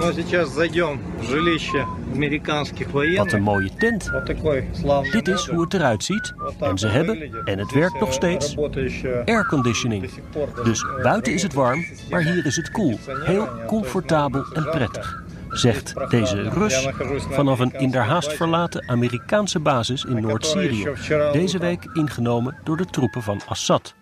[0.00, 3.42] Ну, сейчас зайдем в жилище американских Wat een военных.
[3.42, 4.10] mooie tent.
[4.12, 5.54] Вот такой славный Dit is модуль.
[5.54, 6.32] hoe het eruit ziet.
[6.36, 7.48] Вот так En ze он hebben, выглядит.
[7.48, 10.02] en het Здесь, werkt nog э, steeds, работающая airconditioning.
[10.02, 12.98] до сих пор даже, Dus э, buiten is het warm, maar hier is het koel.
[13.24, 15.24] Heel comfortabel en prettig.
[15.50, 16.88] Zegt deze Rus
[17.30, 20.88] vanaf een in der haast verlaten Amerikaanse basis in Noord-Syrië.
[21.32, 23.94] Deze week ingenomen door de troepen van Assad.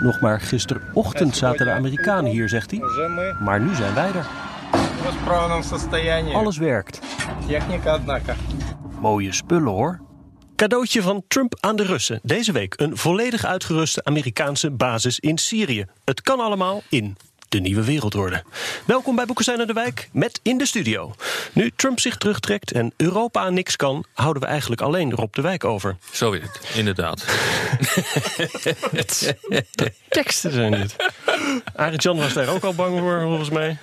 [0.00, 2.80] Nog maar gisterochtend zaten de Amerikanen hier, zegt hij.
[3.40, 4.26] Maar nu zijn wij er.
[6.34, 7.00] Alles werkt.
[9.00, 10.00] Mooie spullen hoor.
[10.56, 12.20] Cadeautje van Trump aan de Russen.
[12.22, 15.84] Deze week een volledig uitgeruste Amerikaanse basis in Syrië.
[16.04, 17.16] Het kan allemaal in
[17.56, 18.42] de nieuwe wereldorde.
[18.84, 21.14] Welkom bij Boekenstein en de Wijk met in de studio.
[21.52, 25.42] Nu Trump zich terugtrekt en Europa aan niks kan, houden we eigenlijk alleen Rob de
[25.42, 25.96] Wijk over.
[26.12, 27.24] Zo is het, inderdaad.
[29.74, 30.96] De teksten zijn dit.
[31.74, 33.78] Arend Jan was daar ook al bang voor, volgens mij.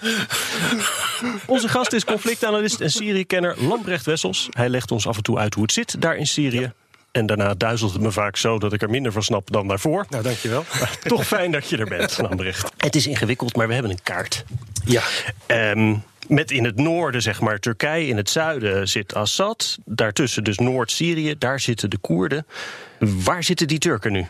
[1.46, 4.48] Onze gast is conflictanalist en Syrië-kenner Lambrecht Wessels.
[4.52, 6.72] Hij legt ons af en toe uit hoe het zit daar in Syrië.
[7.14, 10.06] En daarna duizelt het me vaak zo dat ik er minder van snap dan daarvoor.
[10.10, 10.66] Nou, dankjewel.
[10.80, 12.72] Maar toch fijn dat je er bent, Lambrecht.
[12.78, 14.44] Het is ingewikkeld, maar we hebben een kaart.
[14.86, 15.04] Ja,
[15.46, 15.96] Ehm,
[16.28, 18.08] met in het noorden, zeg maar, Turkije.
[18.08, 19.78] In het zuiden zit Assad.
[19.86, 21.36] Daartussen dus Noord-Syrië.
[21.38, 22.46] Daar zitten de Koerden.
[23.00, 24.26] Waar zitten die Turken nu?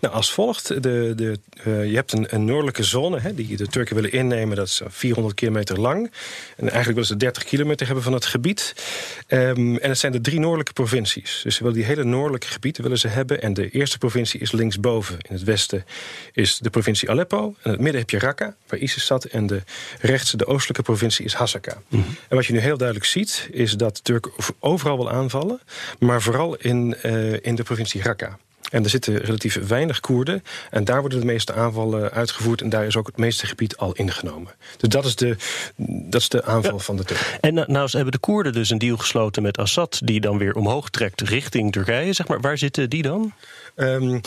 [0.00, 0.82] Nou als volgt.
[0.82, 4.56] De, de, eh, je hebt een, een noordelijke zone hè, die de Turken willen innemen.
[4.56, 6.10] Dat is 400 kilometer lang.
[6.56, 8.74] En eigenlijk willen ze 30 kilometer hebben van het gebied.
[9.26, 11.40] Ehm, en het zijn de drie noordelijke provincies.
[11.42, 13.42] Dus ze willen die hele noordelijke gebieden willen ze hebben.
[13.42, 15.16] En de eerste provincie is linksboven.
[15.28, 15.84] In het westen
[16.32, 17.38] is de provincie Aleppo.
[17.46, 19.24] En in het midden heb je Raqqa, waar ISIS zat.
[19.24, 19.62] En de
[20.00, 21.82] rechtse, de oostelijke provincie is Hasaka.
[22.28, 25.60] En wat je nu heel duidelijk ziet, is dat de Turken overal wil aanvallen.
[25.98, 28.38] Maar vooral in, eh, in de provincie Raqqa.
[28.70, 30.42] En er zitten relatief weinig Koerden.
[30.70, 32.60] En daar worden de meeste aanvallen uitgevoerd.
[32.60, 34.52] En daar is ook het meeste gebied al ingenomen.
[34.76, 35.36] Dus dat is de,
[35.76, 37.40] dat is de aanval van de Turken.
[37.40, 40.00] En nou, nou hebben de Koerden dus een deal gesloten met Assad...
[40.04, 42.12] die dan weer omhoog trekt richting Turkije.
[42.12, 43.32] Zeg maar, waar zitten die dan?
[43.74, 44.20] Ehm,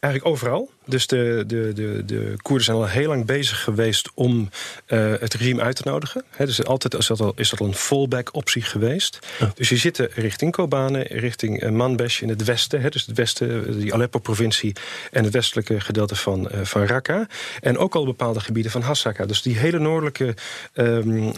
[0.00, 0.70] eigenlijk overal.
[0.86, 4.50] Dus de, de, de, de Koerden zijn al heel lang bezig geweest om
[4.86, 6.24] eh, het regime uit te nodigen.
[6.30, 9.18] He, dus altijd is dat al, is dat al een fallback optie geweest.
[9.54, 12.80] Dus je zitten richting Kobane, richting uh, Manbij in het westen.
[12.80, 14.72] He, dus het westen, eh, die Aleppo-provincie
[15.10, 17.26] en het westelijke gedeelte van, uh, van Raqqa.
[17.60, 19.26] En ook al bepaalde gebieden van Hasaka.
[19.26, 20.34] Dus die hele noordelijke,
[20.74, 21.32] um, uh,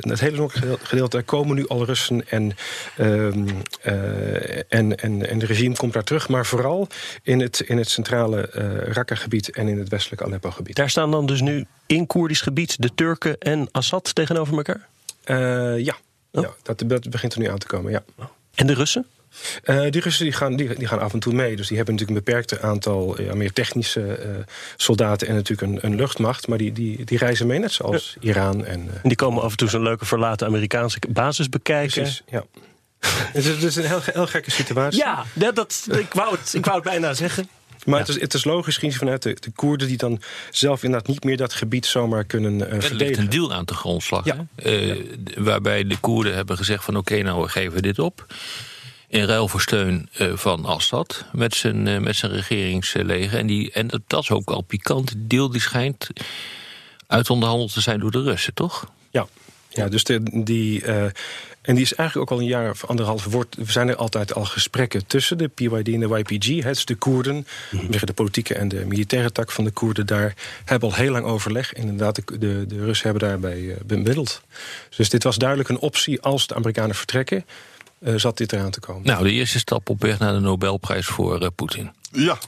[0.00, 2.56] het hele noordelijke gedeelte, daar komen nu al Russen en,
[3.00, 3.46] um,
[4.68, 6.28] en, en, en het regime komt daar terug.
[6.28, 6.88] Maar vooral
[7.22, 8.48] in het, in het centrale
[8.92, 10.76] Raqqa-gebied en in het westelijke Aleppo-gebied.
[10.76, 14.88] Daar staan dan dus nu in Koerdisch gebied de Turken en Assad tegenover elkaar?
[15.26, 15.96] Uh, ja,
[16.32, 16.42] oh.
[16.42, 18.02] ja dat, dat, begint er nu aan te komen, ja.
[18.54, 19.06] En de Russen?
[19.64, 21.56] Uh, die Russen die gaan, die, die, gaan af en toe mee.
[21.56, 24.44] Dus die hebben natuurlijk een beperkt aantal ja, meer technische uh,
[24.76, 26.48] soldaten en natuurlijk een, een, luchtmacht.
[26.48, 28.28] Maar die, die, die reizen mee, net zoals ja.
[28.30, 28.64] Iran.
[28.64, 32.02] En, uh, en die komen af en toe zo'n leuke verlaten Amerikaanse basis bekijken.
[32.02, 32.44] Precies, ja.
[33.32, 35.00] het, is, het is een heel, heel gekke situatie.
[35.00, 37.48] Ja, dat, ik, wou het, ik wou het bijna zeggen.
[37.84, 38.04] Maar ja.
[38.06, 41.24] het, is, het is logisch gezien vanuit de, de Koerden die dan zelf inderdaad niet
[41.24, 43.06] meer dat gebied zomaar kunnen uh, er verdedigen.
[43.06, 44.24] ligt een deal aan de grondslag.
[44.24, 44.46] Ja.
[44.64, 44.96] Uh.
[45.36, 48.26] Waarbij de Koerden hebben gezegd van oké, okay, nou we geven dit op.
[49.08, 53.38] In ruil voor steun uh, van Assad met zijn, met zijn regeringsleger.
[53.38, 55.08] En, die, en dat, dat is ook al pikant.
[55.08, 56.08] Die deal die schijnt
[57.06, 58.90] uitonderhandeld te zijn door de Russen, toch?
[59.10, 59.26] Ja,
[59.68, 60.84] ja dus de, die...
[61.64, 63.24] En die is eigenlijk ook al een jaar of anderhalf.
[63.24, 66.62] Wordt, er zijn er altijd al gesprekken tussen de PYD en de YPG.
[66.62, 67.90] Het is de Koerden, mm-hmm.
[67.90, 70.34] de politieke en de militaire tak van de Koerden daar.
[70.64, 71.72] hebben al heel lang overleg.
[71.72, 74.42] En inderdaad, de, de, de Russen hebben daarbij uh, bemiddeld.
[74.96, 77.44] Dus dit was duidelijk een optie als de Amerikanen vertrekken.
[77.98, 79.06] Uh, zat dit eraan te komen.
[79.06, 81.92] Nou, de eerste stap op weg naar de Nobelprijs voor uh, Poetin.
[82.12, 82.38] Ja.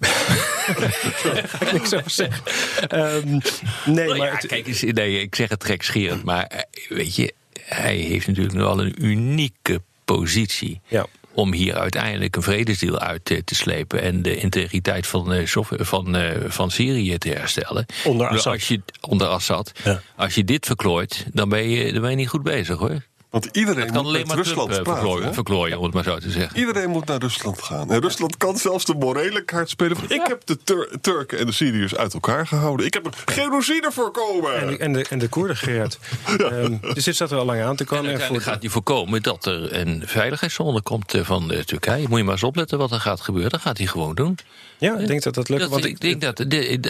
[0.00, 2.42] ga ik niks over zeggen.
[2.90, 3.40] Um,
[3.84, 7.96] nee, nou maar ja, kijk eens, nee, ik zeg het gekscherend, maar weet je, hij
[7.96, 10.80] heeft natuurlijk nu al een unieke positie.
[10.88, 11.06] Ja.
[11.32, 16.16] Om hier uiteindelijk een vredesdeal uit te, te slepen en de integriteit van, uh, van,
[16.16, 17.86] uh, van Syrië te herstellen.
[18.04, 18.52] Onder Assad.
[18.52, 19.72] Als je, onder Assad.
[19.84, 20.00] Ja.
[20.16, 23.02] Als je dit verklooit, dan ben, je, dan ben je niet goed bezig hoor.
[23.34, 25.34] Want iedereen kan moet met maar Rusland Trump eh, praten.
[25.34, 26.58] verklooien, om het maar zo te zeggen.
[26.58, 27.90] Iedereen moet naar Rusland gaan.
[27.90, 29.96] En Rusland kan zelfs de morele kaart spelen.
[29.96, 32.86] Van, Ik heb de Tur- Turken en de Syriërs uit elkaar gehouden.
[32.86, 34.60] Ik heb een genocide voorkomen.
[34.60, 35.98] En de, en de, en de Koerden, Gerard.
[36.38, 38.04] Ehm, dus dit zat er al lang aan te En komen.
[38.04, 42.08] En uiteindelijk gaat hij voorkomen dat er een veiligheidszone komt eh, van de Turkije.
[42.08, 43.50] Moet je maar eens opletten wat er gaat gebeuren.
[43.50, 44.38] Dat gaat hij gewoon doen.
[44.78, 45.60] ja, ik denk dat dat lukt.
[45.60, 46.44] Dat, want ik denk dat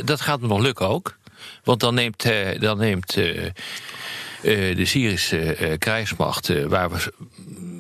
[0.07, 1.17] dat gaat hem nog lukken ook.
[1.65, 3.53] Want dan neemt, eh, dan neemt eh, eh,
[4.77, 7.13] de Syrische eh, krijgsmacht, eh, waar we,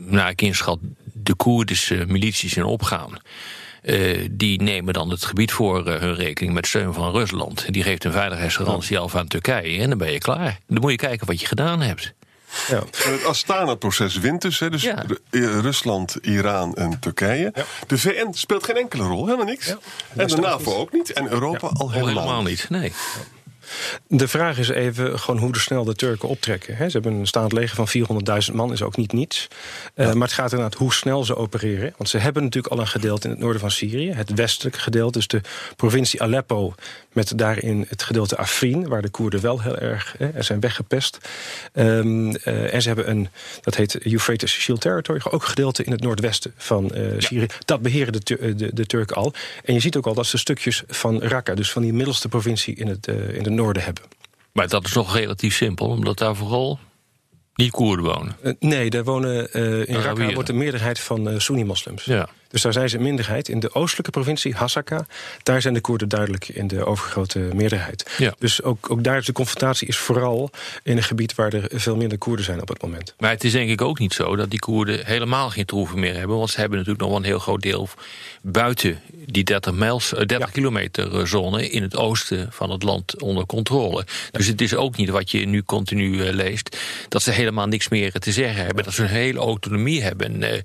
[0.06, 0.78] naar ik inschat,
[1.12, 3.10] de Koerdische milities in opgaan.
[3.82, 7.72] eh, die nemen dan het gebied voor eh, hun rekening met steun van Rusland.
[7.72, 9.80] Die geeft een veiligheidsgarantie af aan Turkije.
[9.82, 10.58] En dan ben je klaar.
[10.66, 12.12] Dan moet je kijken wat je gedaan hebt.
[12.68, 12.82] ja.
[12.96, 14.58] Het Astana-proces wint dus.
[14.58, 15.04] Hè, dus Ja.
[15.30, 17.52] Eh, Rusland, Iran en Turkije.
[17.86, 19.74] De VN speelt geen enkele rol, helemaal niks.
[20.16, 21.12] En de NAVO ook niet.
[21.12, 22.66] En Europa al helemaal, helemaal niet.
[22.70, 22.80] niet.
[22.80, 22.92] Nee.
[24.06, 26.76] De vraag is even gewoon hoe snel de Turken optrekken.
[26.76, 27.88] Ze hebben een staand leger van
[28.48, 29.48] 400.000 man, is ook niet niets.
[29.94, 31.94] Eh, Maar het gaat inderdaad hoe snel ze opereren.
[31.96, 34.12] Want ze hebben natuurlijk al een gedeelte in het noorden van Syrië.
[34.12, 35.40] Het westelijke gedeelte, dus de
[35.76, 36.74] provincie Aleppo...
[37.12, 41.18] met daarin het gedeelte Afrin, waar de Koerden wel heel erg hè, zijn weggepest.
[41.72, 43.28] Ehm, eh, en ze hebben een,
[43.60, 45.20] dat heet Euphrates Shield Territory...
[45.24, 47.46] ook een gedeelte in het noordwesten van eh, Syrië.
[47.64, 49.32] Dat beheren de, de, de Turken al.
[49.64, 51.54] En je ziet ook al dat ze stukjes van Raqqa...
[51.54, 54.02] dus van die middelste provincie in het, in noorden hebben.
[54.52, 56.78] Maar dat is nog relatief simpel, omdat daar vooral
[57.54, 58.36] niet Koerden wonen.
[58.42, 62.04] Eh, nee, daar wonen eh, in Raqqa wordt de meerderheid van eh Sunni-moslims.
[62.04, 62.28] Ja.
[62.54, 63.48] Dus daar zijn ze een minderheid.
[63.48, 65.06] In de oostelijke provincie, Hasaka,
[65.42, 68.10] daar zijn de Koerden duidelijk in de overgrote meerderheid.
[68.18, 68.34] Ja.
[68.38, 70.50] Dus ook, ook daar is de confrontatie is vooral
[70.82, 73.14] in een gebied waar er veel minder Koerden zijn op het moment.
[73.18, 76.14] Maar het is denk ik ook niet zo dat die Koerden helemaal geen troeven meer
[76.16, 76.36] hebben.
[76.36, 77.88] Want ze hebben natuurlijk nog wel een heel groot deel
[78.42, 80.52] buiten die 30, mijls, eh, 30 Ja.
[80.52, 84.06] kilometer eh, zone in het oosten van het land onder controle.
[84.30, 86.76] Dus het is ook niet wat je nu continu eh, leest,
[87.08, 88.84] dat ze helemaal niks meer te zeggen hebben.
[88.84, 90.58] Dat ze een hele autonomie hebben, eh,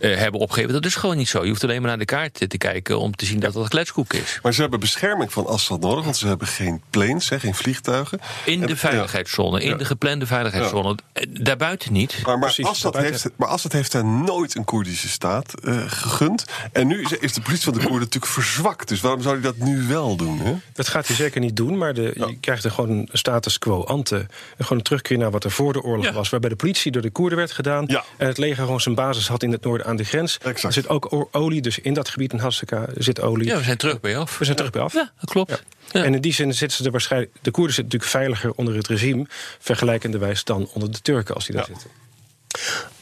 [0.00, 0.72] eh, hebben opgegeven.
[0.72, 1.42] Dat is gewoon niet zo.
[1.42, 4.12] Je hoeft alleen maar naar de kaart te kijken om te zien dat dat kletskoek
[4.12, 4.38] is.
[4.42, 6.04] Maar ze hebben bescherming van Assad nodig.
[6.04, 8.20] Want ze hebben geen planes, hè, geen vliegtuigen.
[8.44, 10.96] In de veiligheidszone, in de geplande veiligheidszone.
[11.12, 12.12] Eh, Daarbuiten niet.
[12.24, 13.22] Maar, maar, Precies, Assad daarbuiten.
[13.22, 16.44] heeft, maar Assad heeft daar nooit een Koerdische staat eh, gegund.
[16.72, 18.88] En nu is, is de politie van de Koerden natuurlijk verzwakt.
[18.88, 20.38] Dus waarom zou hij dat nu wel doen?
[20.38, 20.54] Hè?
[20.72, 23.84] Dat gaat hij zeker niet doen, maar de, je krijgt er gewoon een status quo
[23.84, 24.26] ante.
[24.58, 26.12] Gewoon een terugkeer naar wat er voor de oorlog Ja.
[26.12, 26.28] was.
[26.30, 27.84] Waarbij de politie door de Koerden werd gedaan.
[27.86, 28.04] Ja.
[28.16, 30.38] En het leger gewoon zijn basis had in het noorden aan de grens.
[30.38, 30.62] Exact.
[30.62, 33.46] Er zit ook olie, dus in dat gebied in Hasaka zit olie.
[33.46, 34.38] Ja, we zijn terug bij af.
[34.38, 34.92] We zijn terug bij af.
[34.92, 35.62] Ja, dat klopt.
[35.92, 36.04] Ja.
[36.04, 37.32] En in die zin zitten ze er waarschijnlijk.
[37.42, 39.26] De Koerden zitten natuurlijk veiliger onder het regime.
[39.58, 41.90] vergelijkenderwijs dan onder de Turken als die daar zitten.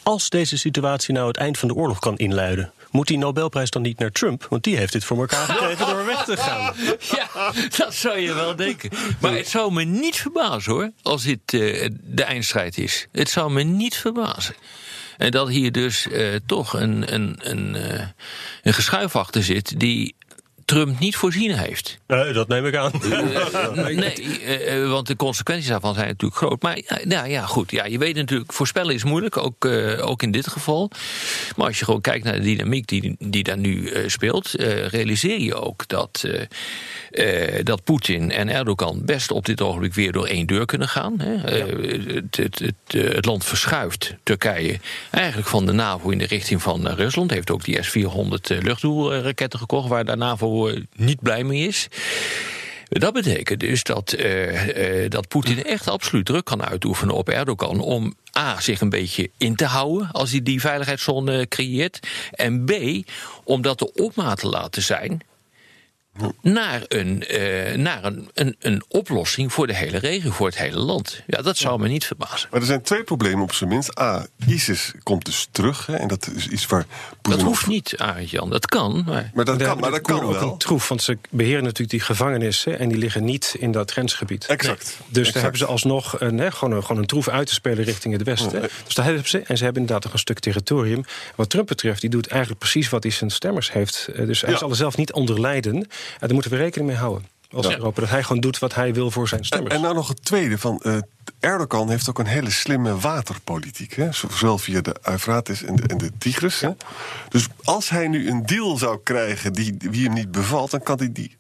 [0.03, 3.83] Als deze situatie nou het eind van de oorlog kan inluiden, moet die Nobelprijs dan
[3.83, 4.47] niet naar Trump?
[4.49, 6.75] Want die heeft dit voor elkaar gekregen door weg te gaan.
[7.17, 8.91] Ja, dat zou je wel denken.
[9.21, 13.07] Maar het zou me niet verbazen hoor, als dit eh, de eindstrijd is.
[13.13, 14.55] Het zou me niet verbazen.
[15.17, 18.07] En dat hier dus eh, toch een, een, een, eh,
[18.63, 20.15] een geschuif achter zit die
[20.65, 21.99] Trump niet voorzien heeft.
[22.07, 22.93] Nee, dat neem ik aan.
[23.75, 26.63] Nee, eh, eh, want de consequenties daarvan zijn natuurlijk groot.
[26.63, 27.71] Maar ja, nou ja, goed.
[27.71, 30.91] Ja, je weet natuurlijk, voorspellen is moeilijk, ook, eh, ook in dit geval.
[31.57, 34.87] Maar als je gewoon kijkt naar de dynamiek die, die daar nu eh, speelt, eh,
[34.87, 40.13] realiseer je ook dat, eh, eh, dat Poetin en Erdogan best op dit ogenblik weer
[40.13, 41.21] door één deur kunnen gaan.
[41.21, 41.35] Hè.
[41.35, 44.81] Eh, het, het, het, eh, het land verschuift, Turkije,
[45.11, 47.31] eigenlijk van de NAVO in de richting van eh, Rusland.
[47.31, 50.52] Heeft ook die S-400 eh, luchtdoelraketten gekocht, waar de NAVO
[50.97, 51.89] niet blij mee is.
[52.89, 57.81] Dat betekent dus dat, eh, eh, dat Poetin echt absoluut druk kan uitoefenen op Erdogan
[57.81, 62.09] om A, zich een beetje in te houden als hij die veiligheidszone creëert.
[62.31, 62.73] En B,
[63.45, 65.23] om dat de opmaat te laten zijn
[66.43, 70.79] naar, een, eh, naar een, een, een oplossing voor de hele regio, voor het hele
[70.79, 71.23] land.
[71.27, 72.49] Ja, dat zou me niet verbazen.
[72.51, 73.99] Maar er zijn twee problemen op zijn minst.
[74.01, 75.87] A, ISIS komt dus terug.
[75.87, 76.87] Hè, en dat is iets waar
[77.23, 78.51] Dat hoeft niet, Arend-Jan.
[78.51, 79.03] Dat kan.
[79.07, 80.53] Maar Maar dat kan, maar dat kan ook wel.
[80.53, 84.47] een troef, want ze beheren natuurlijk die gevangenissen en die liggen niet in dat grensgebied.
[84.47, 84.83] Exact.
[84.83, 85.33] Dus Exact.
[85.33, 88.15] daar hebben ze alsnog een, hè, gewoon, een, gewoon een troef uit te spelen richting
[88.15, 88.61] het westen.
[88.85, 91.05] Dus daar hebben ze, en ze hebben inderdaad nog een stuk territorium.
[91.35, 94.09] Wat Trump betreft, die doet eigenlijk precies wat hij zijn stemmers heeft.
[94.15, 94.59] Eh, Dus hij Ja.
[94.59, 95.87] zal er zelf niet onder lijden.
[96.13, 97.27] En daar moeten we rekening mee houden.
[97.51, 97.77] Als Ja.
[97.77, 99.75] Europa, dat hij gewoon doet wat hij wil voor zijn stemmers.
[99.75, 100.59] en nou nog het tweede.
[100.59, 100.97] Van, eh,
[101.41, 103.95] Erdogan heeft ook een hele slimme waterpolitiek.
[103.95, 104.13] Hè?
[104.13, 106.61] Zowel via de Eufrates en de, en de Tigris.
[106.61, 106.71] Hè?
[107.29, 110.71] Dus als hij nu een deal zou krijgen die, die hem niet bevalt...
[110.71, 111.37] dan kan hij die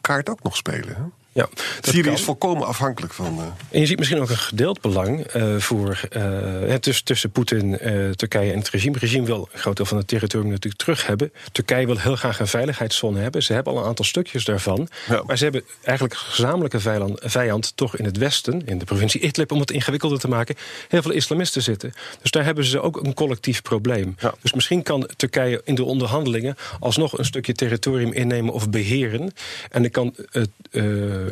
[0.00, 0.94] kaart ook nog spelen.
[0.96, 1.02] Hè?
[1.32, 1.48] Ja,
[1.80, 2.12] Syrië kan.
[2.12, 3.38] is volkomen afhankelijk van.
[3.38, 3.44] Uh...
[3.70, 7.78] En je ziet misschien ook een gedeeld belang uh, voor, uh, tussen, tussen Poetin,
[8.16, 8.92] Turkije en het regime.
[8.92, 11.32] Het regime wil een groot deel van het territorium natuurlijk terug hebben.
[11.52, 13.42] Turkije wil heel graag een veiligheidszone hebben.
[13.42, 14.88] Ze hebben al een aantal stukjes daarvan.
[15.08, 15.22] Ja.
[15.26, 19.52] Maar ze hebben eigenlijk gezamenlijke vijand, vijand, toch in het westen, in de provincie Idlib,
[19.52, 20.56] om het ingewikkelder te maken,
[20.88, 21.92] heel veel islamisten zitten.
[22.22, 24.14] Dus daar hebben ze ook een collectief probleem.
[24.18, 24.34] Ja.
[24.42, 29.32] Dus misschien kan Turkije in de onderhandelingen alsnog een stukje territorium innemen of beheren.
[29.70, 30.50] En dan kan het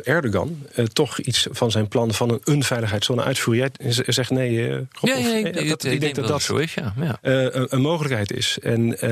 [0.03, 3.71] Erdogan uh, toch iets van zijn plan van een unveiligheidszone uitvoeren.
[3.77, 6.73] Jij zegt nee, uh, Rob, ja, ja, ik, dat, ik denk dat dat zo is,
[6.73, 6.93] ja.
[6.99, 7.17] ja.
[7.21, 8.57] Een, een, mogelijkheid is.
[8.61, 9.05] En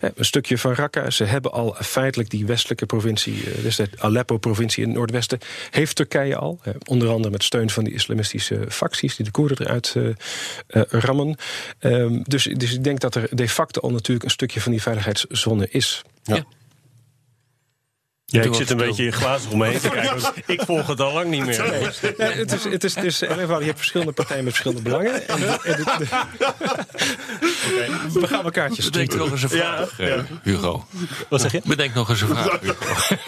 [0.00, 4.88] een stukje van Raqqa, ze hebben al feitelijk die westelijke provincie, dus de Aleppo-provincie in
[4.88, 5.38] het noordwesten,
[5.70, 6.60] heeft Turkije al.
[6.88, 9.94] onder andere met steun van die islamistische facties die de Koerden eruit
[10.88, 11.36] rammen.
[11.78, 14.82] Ehm, dus, dus ik denk dat er de facto al natuurlijk een stukje van die
[14.82, 16.02] veiligheidszone is.
[16.22, 16.44] Ja.
[18.42, 18.42] Ja.
[18.42, 20.32] Ik zit een beetje in glazen omheen te kijken.
[20.46, 21.70] Ik volg het al lang niet meer.
[21.70, 21.82] Nee.
[21.82, 23.18] Het, is, het, is, het is.
[23.18, 25.28] Je hebt verschillende partijen met verschillende belangen.
[25.28, 26.06] En, en de, de,
[27.72, 27.88] okay.
[28.20, 30.24] We gaan elkaar kaartjes Bedenk nog eens een vraag, ja, ja.
[30.42, 30.86] Hugo.
[31.28, 31.60] Wat zeg je?
[31.64, 32.84] Bedenk nog eens een vraag, Hugo.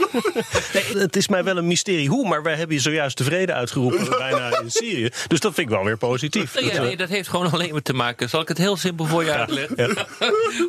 [0.72, 4.08] Nee, het is mij wel een mysterie hoe, maar wij hebben je zojuist tevreden uitgeroepen
[4.18, 5.10] bijna in Syrië.
[5.26, 6.54] Dus dat vind ik wel weer positief.
[6.54, 8.28] Nee, ja, nee, dat heeft gewoon alleen maar te maken.
[8.28, 10.06] Zal ik het heel simpel voor je uitleggen?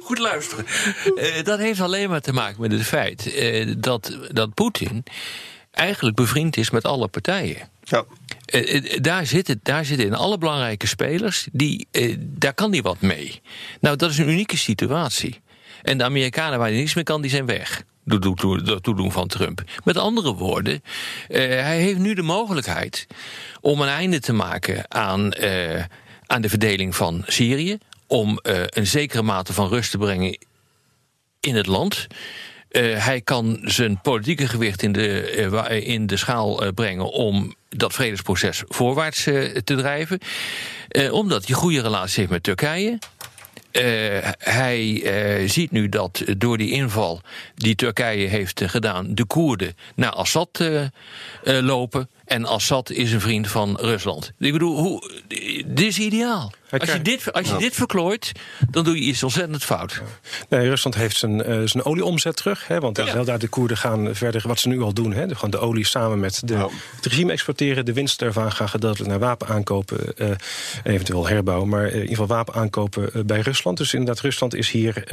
[0.03, 0.65] Goed luisteren.
[1.15, 5.03] Uh, dat heeft alleen maar te maken met het feit uh, dat dat Poetin
[5.71, 7.69] eigenlijk bevriend is met alle partijen.
[7.83, 8.05] Ja.
[8.53, 13.01] Uh, daar, zitten, daar zitten in alle belangrijke spelers, die, uh, daar kan hij wat
[13.01, 13.41] mee.
[13.79, 15.41] Nou, dat is een unieke situatie.
[15.81, 17.83] En de Amerikanen waar hij niks mee kan, die zijn weg.
[18.03, 19.63] Door toedoen van Trump.
[19.83, 20.83] Met andere woorden,
[21.27, 23.07] hij heeft nu de mogelijkheid
[23.61, 25.35] om een einde te maken aan,
[26.25, 27.77] aan de verdeling van Syrië.
[28.07, 30.37] Om een zekere mate van rust te brengen
[31.39, 32.07] in het land.
[32.71, 35.35] Uh, hij kan zijn politieke gewicht in de,
[35.69, 40.19] uh, in de schaal brengen om dat vredesproces voorwaarts te drijven.
[41.11, 42.99] omdat hij goede relaties heeft met Turkije.
[44.37, 45.03] hij
[45.47, 47.21] ziet nu dat door die inval
[47.55, 50.63] die Turkije heeft gedaan, de Koerden naar Assad
[51.43, 52.09] lopen.
[52.25, 54.31] En Assad is een vriend van Rusland.
[54.39, 55.11] Ik bedoel, hoe,
[55.65, 56.51] dit is ideaal.
[56.69, 58.31] Als je, dit, als je dit verklooit,
[58.69, 60.01] dan doe je iets ontzettend fout.
[60.49, 62.67] Nee, Rusland heeft zijn, uh, zijn olieomzet terug.
[62.67, 63.05] Hè, want ja.
[63.05, 65.13] heel daar de Koerden gaan verder wat ze nu al doen.
[65.13, 67.85] Hè, gewoon de olie samen met de, het regime exporteren.
[67.85, 70.13] De winst daarvan gaan gedeeltelijk naar wapen aankopen.
[70.17, 70.29] Uh,
[70.83, 71.69] eventueel herbouwen.
[71.69, 73.77] Maar uh, in ieder geval wapen aankopen bij Rusland.
[73.77, 75.03] Dus inderdaad, Rusland is hier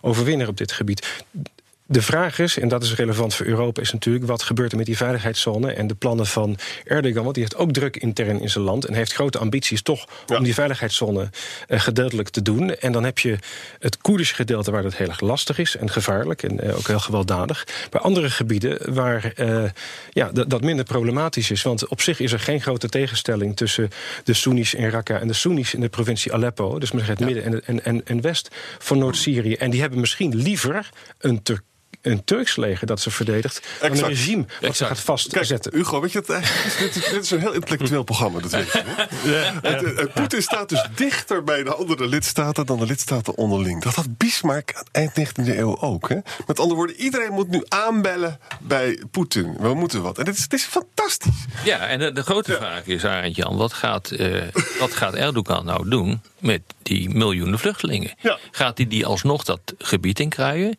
[0.00, 1.24] overwinnaar op dit gebied.
[1.92, 4.86] De vraag is, en dat is relevant voor Europa, is natuurlijk wat gebeurt er met
[4.86, 7.22] die veiligheidszone en de plannen van Erdogan.
[7.22, 10.36] Want die heeft ook druk intern in zijn land en heeft grote ambities toch ja.
[10.36, 11.30] om die veiligheidszone
[11.68, 12.74] uh, gedeeltelijk te doen.
[12.74, 13.38] En dan heb je
[13.78, 16.98] het Koerdische gedeelte waar dat heel erg lastig is en gevaarlijk en uh, ook heel
[16.98, 17.66] gewelddadig.
[17.90, 19.64] Bij andere gebieden waar uh,
[20.10, 21.62] ja, dat minder problematisch is.
[21.62, 23.88] Want op zich is er geen grote tegenstelling tussen
[24.24, 26.78] de Soenies in Raqqa en de Soenies in de provincie Aleppo.
[26.78, 27.24] Dus maar het ja.
[27.24, 29.54] midden en, en, en, en west van Noord-Syrië.
[29.54, 31.62] En die hebben misschien liever een Turk
[32.00, 33.58] een Turks leger dat ze verdedigt...
[33.58, 33.80] Exact.
[33.80, 34.76] dan een regime wat exact.
[34.76, 35.70] ze gaat vastzetten.
[35.70, 36.26] Kijk, Hugo, weet je, het,
[36.78, 38.82] dit, is, dit is een heel intellectueel programma, dat weet je.
[39.24, 40.06] Ja, ja.
[40.14, 42.66] Poetin staat dus dichter bij de andere lidstaten...
[42.66, 43.82] dan de lidstaten onderling.
[43.82, 46.08] Dat had Bismarck eind 19e eeuw ook.
[46.08, 46.16] Hè?
[46.46, 49.56] Met andere woorden, iedereen moet nu aanbellen bij Poetin.
[49.58, 50.18] We moeten wat.
[50.18, 51.44] En dit is, dit is fantastisch.
[51.64, 53.56] Ja, en de, de grote vraag is, Arend Jan...
[53.56, 54.42] wat gaat, uh,
[54.78, 58.14] wat gaat Erdogan nou doen met die miljoenen vluchtelingen?
[58.20, 58.38] Ja.
[58.50, 60.78] Gaat hij die alsnog dat gebied in kruien?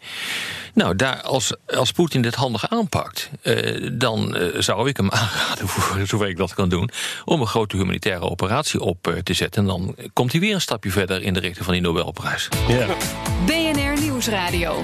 [0.73, 5.67] Nou, daar, als, als Poetin dit handig aanpakt, uh, dan uh, zou ik hem aanraden,
[5.67, 6.89] voor zover ik dat kan doen,
[7.25, 9.61] om een grote humanitaire operatie op uh, te zetten.
[9.61, 12.47] En dan komt hij weer een stapje verder in de richting van die Nobelprijs.
[12.67, 12.87] Ja.
[13.45, 14.81] BNR Nieuwsradio.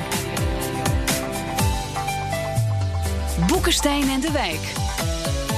[3.48, 4.89] Boekenstein en de Wijk.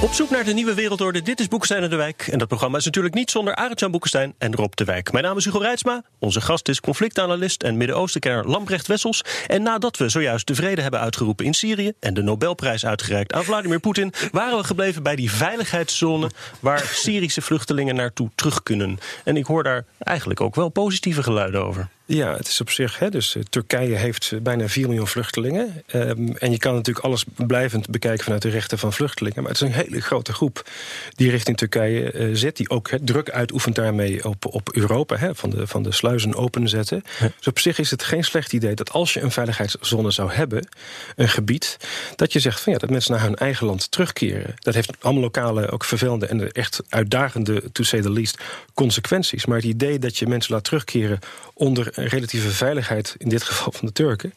[0.02, 1.22] Op zoek naar de nieuwe wereldorde.
[1.22, 2.26] Dit is Boekenstein en de Wijk.
[2.26, 5.12] En dat programma is natuurlijk niet zonder Arend-Jan Boekenstein en Rob de Wijk.
[5.12, 6.02] Mijn naam is Hugo Reitsma.
[6.18, 9.24] Onze gast is conflictanalist en Midden-Oostenkenner Lambrecht Wessels.
[9.46, 11.92] En nadat we zojuist de vrede hebben uitgeroepen in Syrië...
[12.00, 14.12] en de Nobelprijs uitgereikt aan Vladimir Poetin...
[14.32, 16.30] waren we gebleven bij die veiligheidszone...
[16.60, 18.98] waar Syrische vluchtelingen naartoe terug kunnen.
[19.24, 21.88] En ik hoor daar eigenlijk ook wel positieve geluiden over.
[22.06, 22.98] Ja, het is op zich.
[22.98, 25.82] Hè, dus uh, Turkije heeft uh, bijna 4 miljoen vluchtelingen.
[25.94, 29.42] Um, en je kan natuurlijk alles blijvend bekijken vanuit de rechten van vluchtelingen.
[29.42, 30.68] Maar het is een hele grote groep
[31.14, 32.56] die richting Turkije uh, zet.
[32.56, 35.16] Die ook druk uitoefent daarmee op, op Europa.
[35.16, 37.02] Hè, van, de, van de sluizen openzetten.
[37.18, 40.68] Dus op zich is het geen slecht idee dat als je een veiligheidszone zou hebben,
[41.16, 41.76] een gebied,
[42.16, 44.54] dat je zegt van ja, dat mensen naar hun eigen land terugkeren.
[44.58, 48.38] Dat heeft allemaal lokale, ook vervelende en echt uitdagende, to say the least,
[48.74, 49.46] consequenties.
[49.46, 51.18] Maar het idee dat je mensen laat terugkeren
[51.54, 54.32] onder relatieve veiligheid, in dit geval van de Turken,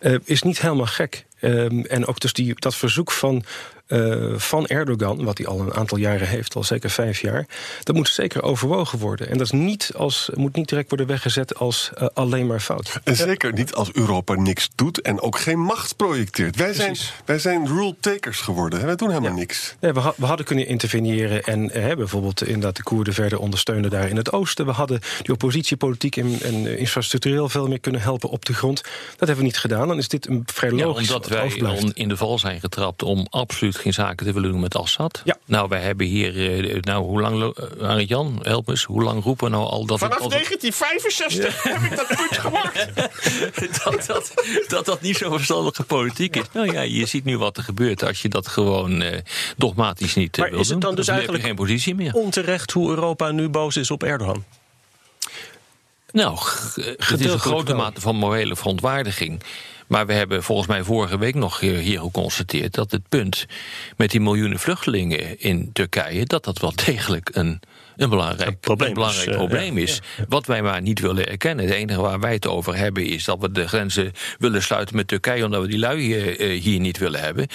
[0.00, 1.24] uh, is niet helemaal gek.
[1.40, 3.44] Um, en ook dus die, dat verzoek van
[3.90, 7.46] eh, van Erdogan, wat hij al een aantal jaren heeft, al zeker vijf jaar,
[7.82, 9.28] dat moet zeker overwogen worden.
[9.28, 13.00] En dat is niet als, moet niet direct worden weggezet als uh, alleen maar fout.
[13.04, 16.56] En zeker niet als Europa niks doet en ook geen macht projecteert.
[16.56, 18.86] Wij zijn, wij zijn rule takers geworden.
[18.86, 19.74] Wij doen helemaal niks.
[19.80, 24.08] Nee, we, we, hadden kunnen interveneren en uh, bijvoorbeeld inderdaad de Koerden verder ondersteunen daar
[24.08, 24.66] in het oosten.
[24.66, 28.82] We hadden die oppositiepolitiek en, en infrastructureel veel meer kunnen helpen op de grond.
[28.82, 29.88] Dat hebben we niet gedaan.
[29.88, 31.08] Dan is dit een vrij logisch.
[31.08, 34.60] Ja, omdat wij in de val zijn getrapt om absoluut geen zaken te willen doen
[34.60, 35.22] met Assad.
[35.24, 35.36] Ja.
[35.44, 39.44] Nou, wij hebben hier, uh, nou, hoe lang, uh, Jan, help eens, hoe lang roepen
[39.44, 41.70] we nou al dat Vanaf het, 1965 ja.
[41.72, 42.88] heb ik dat punt gemaakt.
[43.84, 44.34] dat, dat,
[44.68, 46.44] dat dat niet zo verstandige politiek is.
[46.52, 49.18] Nou ja, je ziet nu wat er gebeurt als je dat gewoon uh,
[49.56, 50.96] dogmatisch niet maar wil is het dan doen.
[50.96, 52.14] dus Dan eigenlijk heb je geen positie meer.
[52.14, 54.44] onterecht hoe Europa nu boos is op Erdogan?
[56.12, 56.38] Nou,
[56.98, 59.42] het is een grote mate van morele verontwaardiging.
[59.90, 63.46] Maar we hebben volgens mij vorige week nog hier geconstateerd dat het punt
[63.96, 67.60] met die miljoenen vluchtelingen in Turkije, dat dat wel degelijk een,
[68.00, 70.00] een belangrijk een probleem, een belangrijk is, uh, probleem is.
[70.28, 71.64] Wat wij maar niet willen erkennen.
[71.64, 75.08] Het enige waar wij het over hebben is dat we de grenzen willen sluiten met
[75.08, 77.46] Turkije, omdat we die lui uh, hier niet willen hebben.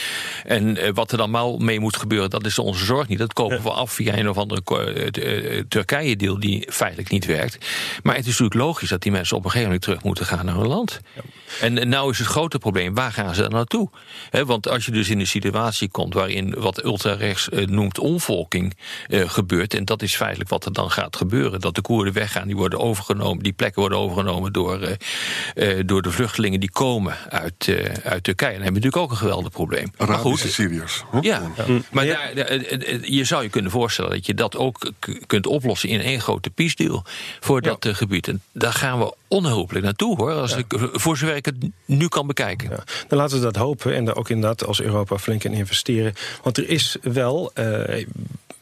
[0.43, 3.19] En wat er dan maar mee moet gebeuren, dat is onze zorg niet.
[3.19, 7.65] Dat kopen we af via een of andere Turkije-deal die feitelijk niet werkt.
[8.03, 10.45] Maar het is natuurlijk logisch dat die mensen op een gegeven moment terug moeten gaan
[10.45, 10.99] naar hun land.
[11.15, 11.21] Ja.
[11.61, 13.89] En nou is het grote probleem, waar gaan ze dan naartoe?
[14.29, 18.73] He, want als je dus in een situatie komt waarin wat ultrarechts noemt omvolking
[19.07, 22.47] uh, gebeurt, en dat is feitelijk wat er dan gaat gebeuren, dat de Koerden weggaan,
[22.47, 24.79] die worden overgenomen, die plekken worden overgenomen door,
[25.55, 27.69] uh, door de vluchtelingen die komen uit,
[28.03, 28.53] uit Turkije.
[28.53, 29.91] Dan hebben we natuurlijk ook een geweldig probleem.
[29.97, 31.03] Arabische maar goed, Syriërs.
[31.11, 31.21] Huh?
[31.21, 32.31] Ja, ja, maar daar,
[33.01, 34.91] je zou je kunnen voorstellen dat je dat ook
[35.27, 36.73] kunt oplossen in één grote peace
[37.39, 37.93] voor dat ja.
[37.93, 38.27] gebied.
[38.27, 42.27] En daar gaan we onherroepelijk naartoe hoor, als ik, voor zover ik het nu kan
[42.27, 42.69] bekijken.
[42.69, 46.13] Ja, dan laten we dat hopen en daar ook inderdaad als Europa flink in investeren.
[46.43, 47.51] Want er is wel.
[47.59, 48.05] Uh,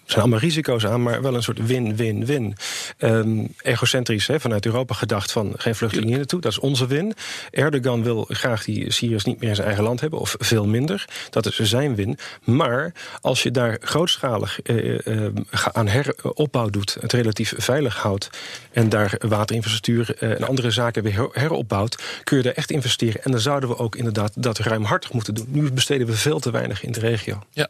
[0.06, 2.56] zijn allemaal risico's aan, maar wel een soort win-win-win.
[3.00, 6.42] Um, egocentrisch vanuit Europa gedacht van geen vluchtelingen hier naartoe.
[6.42, 7.14] Dat is onze win.
[7.52, 11.06] Erdogan wil graag die Syriërs niet meer in zijn eigen land hebben, of veel minder.
[11.30, 12.18] Dat is zijn win.
[12.44, 15.28] Maar als je daar grootschalig uh, uh,
[15.72, 18.30] aan heropbouw doet, het relatief veilig houdt
[18.72, 23.24] en daar waterinfrastructuur en andere zaken weer heropbouwt, kun je daar echt investeren.
[23.24, 25.48] En dan zouden we ook inderdaad dat ruimhartig moeten doen.
[25.50, 27.44] Nu besteden we veel te weinig in de regio.
[27.50, 27.70] Ja.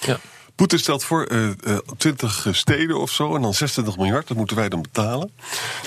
[0.00, 0.20] ja.
[0.54, 4.28] Poetin stelt voor uh, uh, 20 steden of zo en dan 26 miljard.
[4.28, 5.30] Dat moeten wij dan betalen.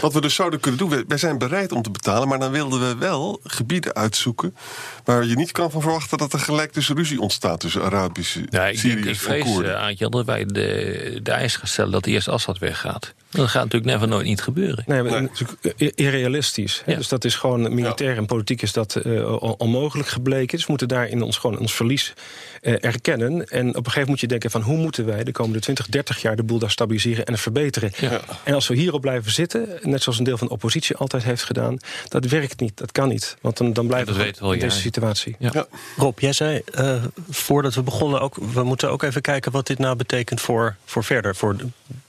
[0.02, 2.80] Wat we dus zouden kunnen doen, wij, zijn bereid om te betalen, maar dan wilden
[2.80, 4.56] we wel gebieden uitzoeken
[5.04, 8.66] waar je niet kan van verwachten dat er gelijk dus ruzie ontstaat tussen Arabische, ja,
[8.66, 9.72] ik Syriërs denk, ik vrees, en Koerden.
[9.72, 13.14] Uh, Aantje, dat wij de, de eis gaan stellen dat eerst Assad weggaat.
[13.36, 14.84] Dat gaat natuurlijk never nooit niet gebeuren.
[14.88, 15.22] Nee, maar nee.
[15.22, 16.84] natuurlijk irrealistisch.
[16.86, 16.96] Ja.
[16.96, 18.18] Dus dat is gewoon militair ja.
[18.18, 20.48] en politiek is dat uh, onmogelijk gebleken.
[20.48, 22.14] Dus we moeten daarin ons gewoon ons verlies
[22.62, 23.32] uh, erkennen.
[23.32, 25.88] En op een gegeven moment moet je denken van hoe moeten wij de komende 20,
[25.88, 27.92] 30 jaar de boel daar stabiliseren en verbeteren.
[28.00, 28.22] Ja.
[28.44, 31.44] En als we hierop blijven zitten, net zoals een deel van de oppositie altijd heeft
[31.44, 33.38] gedaan, dat werkt niet, dat kan niet.
[33.42, 35.36] Want dan, dan blijven we wel, in deze situatie.
[35.40, 35.68] Ja.
[35.98, 39.80] Rob, jij zei uh, voordat we begonnen ook, we moeten ook even kijken wat dit
[39.80, 41.66] nou betekent voor, voor verder, voor de,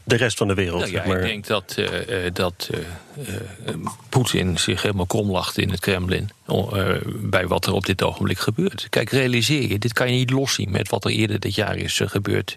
[0.07, 0.81] de rest van de wereld.
[0.81, 1.19] Nou ja, zeg maar.
[1.19, 1.89] Ik denk dat, uh,
[2.33, 3.75] dat uh,
[4.09, 6.31] Poetin zich helemaal krom lacht in het Kremlin.
[7.07, 8.87] bij wat er op dit ogenblik gebeurt.
[8.91, 12.01] Kijk, realiseer je, dit kan je niet loszien met wat er eerder dit jaar is
[12.05, 12.57] gebeurd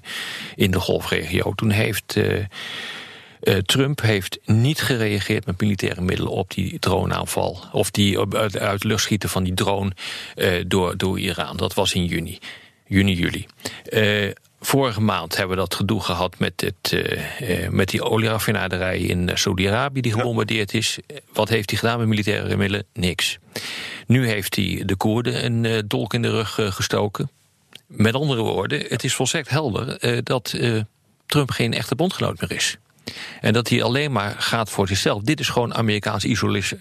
[0.56, 1.54] in de golfregio.
[1.54, 2.16] Toen heeft.
[2.16, 7.64] Uh, Trump heeft niet gereageerd met militaire middelen op die droneaanval.
[7.72, 9.92] Of die uit, uit luchtschieten van die drone
[10.36, 11.58] uh, door, door Iran.
[11.58, 12.40] Dat was in juni.
[12.88, 13.46] Juni, juli.
[13.90, 14.32] Uh,
[14.62, 20.02] Vorige maand hebben we dat gedoe gehad met, het, uh, met die olieraffinaderij in Saudi-Arabië
[20.02, 21.00] die gebombardeerd is.
[21.34, 22.86] Wat heeft hij gedaan met militaire middelen?
[22.94, 23.38] Niks.
[24.08, 27.30] Nu heeft hij de Koerden een uh, dolk in de rug gestoken.
[27.88, 30.56] Met andere woorden, het is volstrekt helder dat
[31.26, 32.78] Trump geen echte bondgenoot meer is.
[33.42, 35.22] En dat hij alleen maar gaat voor zichzelf.
[35.22, 36.26] Dit is gewoon Amerikaans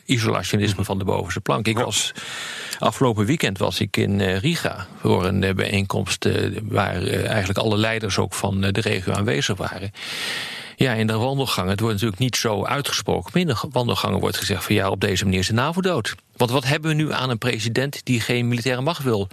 [0.05, 1.67] isolationisme van de bovenste plank.
[1.69, 2.13] Ik was,
[2.79, 6.29] afgelopen weekend was ik in Riga voor een bijeenkomst
[6.63, 9.93] waar eigenlijk alle leiders ook van de regio aanwezig waren.
[10.77, 14.37] Ja, in de wandelgangen, het wordt natuurlijk niet zo uitgesproken, maar in de wandelgangen wordt
[14.37, 16.15] gezegd van ja, op deze manier is de NAVO dood.
[16.37, 19.29] Want wat hebben we nu aan een president die geen militaire macht wil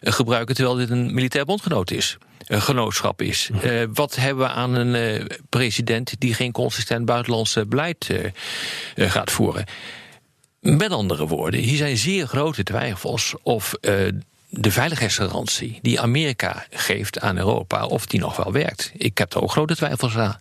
[0.00, 2.18] gebruiken, terwijl dit een militair bondgenoot is?
[2.46, 3.50] Een genootschap is.
[3.64, 9.30] Uh, wat hebben we aan een uh, president die geen consistent buitenlands beleid uh, gaat
[9.30, 9.64] voeren?
[10.66, 13.74] Met andere woorden, hier zijn zeer grote twijfels of
[14.48, 18.92] de veiligheidsgarantie die Amerika geeft aan Europa, of die nog wel werkt.
[18.96, 20.38] Ik heb er ook grote twijfels aan.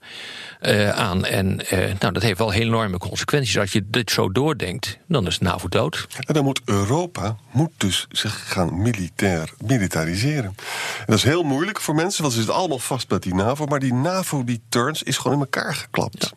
[0.59, 1.25] eh, aan.
[1.25, 3.57] En eh, nou, dat heeft wel enorme consequenties.
[3.57, 6.07] Als je dit zo doordenkt, dan is NAVO dood.
[6.19, 10.55] En dan moet Europa moet dus zich gaan militair, militariseren.
[10.97, 13.65] En dat is heel moeilijk voor mensen, want ze zitten allemaal vast bij die NAVO.
[13.65, 16.33] Maar die NAVO, die turns, is gewoon in elkaar geklapt.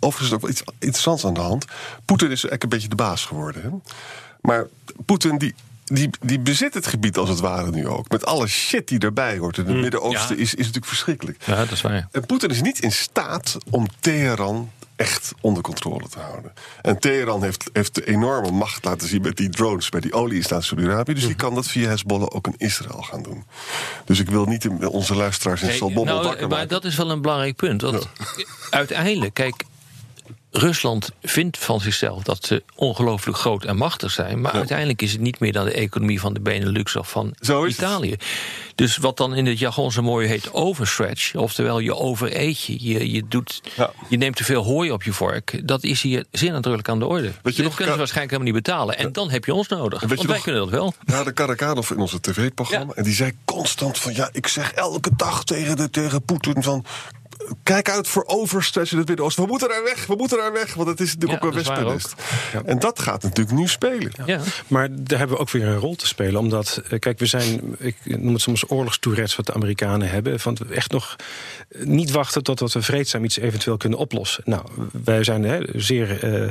[0.00, 1.64] Overigens is er ook wel iets interessants aan de hand.
[2.04, 3.62] Poetin is eigenlijk een beetje de baas geworden.
[3.62, 3.68] Hè?
[4.40, 4.66] Maar
[5.06, 5.54] Poetin die,
[5.86, 8.08] die, die bezit het gebied als het ware nu ook.
[8.08, 9.58] Met alle shit die erbij hoort.
[9.58, 10.42] In het Midden-Oosten ja.
[10.42, 11.42] is, is natuurlijk verschrikkelijk.
[11.44, 12.08] Ja, dat is waar.
[12.12, 16.52] En Poetin is niet in staat om Teheran echt onder controle te houden.
[16.82, 20.70] En Teheran heeft, heeft de enorme macht laten zien met die drones, bij die olieinstallaties
[20.70, 21.14] in Saudi-Arabië.
[21.14, 23.44] Dus die kan dat via Hezbollah ook in Israël gaan doen.
[24.04, 26.68] Dus ik wil niet de- onze luisteraars in Hey, Salbommel nou, maar maken.
[26.68, 27.82] dat is wel een belangrijk punt.
[27.82, 28.08] Want
[28.70, 29.64] uiteindelijk, kijk,
[30.56, 34.40] Rusland vindt van zichzelf dat ze ongelooflijk groot en machtig zijn.
[34.40, 37.64] Maar uiteindelijk is het niet meer dan de economie van de Benelux of van Zo
[37.64, 37.80] is het.
[37.86, 38.16] Italië.
[38.74, 43.10] Dus wat dan in het jargon zo mooi heet overstretch, oftewel je overeet je, je,
[43.12, 43.90] je, doet, Ja.
[44.08, 47.06] je neemt te veel hooi op je vork, dat is hier zeer nadrukkelijk aan de
[47.06, 47.32] orde.
[47.42, 48.98] dat nog, kunnen ze waarschijnlijk helemaal niet betalen.
[48.98, 50.00] En dan heb je ons nodig.
[50.00, 50.94] Want wij nog- kunnen dat wel.
[51.06, 52.92] Ja, de Karakanov in onze tv-programma.
[52.94, 54.14] En die zei constant van...
[54.14, 56.84] ja, ik zeg elke dag tegen, de, tegen Poetin van...
[57.62, 59.42] Kijk uit voor overstretch in het Midden-Oosten.
[59.42, 60.74] We moeten daar weg, we moeten daar weg.
[60.74, 62.14] Want het is natuurlijk Ja, ook een wespennest.
[62.64, 64.12] En dat gaat natuurlijk nu spelen.
[64.26, 64.40] Ja.
[64.66, 66.40] Maar daar hebben we ook weer een rol te spelen.
[66.40, 70.40] Omdat, eh, kijk, we zijn, ik noem het soms oorlogstourets wat de Amerikanen hebben.
[70.40, 71.16] Van echt nog
[71.68, 74.42] eh, niet wachten totdat we vreedzaam iets eventueel kunnen oplossen.
[74.46, 74.62] Nou,
[75.04, 76.50] wij zijn hè, zeer, eh,